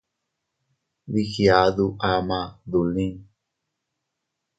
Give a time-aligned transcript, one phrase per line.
[1.11, 3.15] Dii giadu ama dolin.